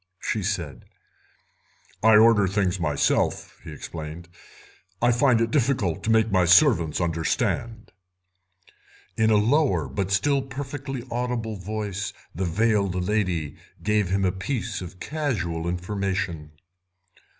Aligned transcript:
she 0.19 0.41
said. 0.41 0.85
"I 2.01 2.15
order 2.15 2.47
the 2.47 2.51
things 2.53 2.79
myself," 2.79 3.59
he 3.63 3.71
explained; 3.71 4.29
"I 4.99 5.11
find 5.11 5.39
it 5.39 5.51
difficult 5.51 6.01
to 6.03 6.09
make 6.09 6.31
my 6.31 6.45
servants 6.45 6.99
understand." 6.99 7.91
In 9.15 9.29
a 9.29 9.35
lower, 9.37 9.87
but 9.87 10.09
still 10.09 10.41
perfectly 10.41 11.03
audible, 11.11 11.55
voice 11.55 12.13
the 12.33 12.45
veiled 12.45 12.95
lady 12.95 13.57
gave 13.83 14.09
him 14.09 14.25
a 14.25 14.31
piece 14.31 14.81
of 14.81 14.99
casual 14.99 15.67
information. 15.69 16.53